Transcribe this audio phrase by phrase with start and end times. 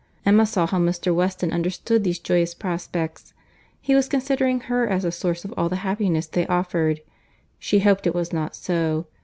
[0.25, 1.13] Emma saw how Mr.
[1.13, 3.35] Weston understood these joyous prospects.
[3.79, 7.01] He was considering her as the source of all the happiness they offered.
[7.59, 9.05] She hoped it was not so.